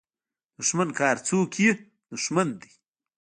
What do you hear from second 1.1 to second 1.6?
څوک